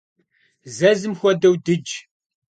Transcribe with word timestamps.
Зэзым 0.75 1.13
хуэдэу 1.19 1.55
дыдж. 1.63 1.91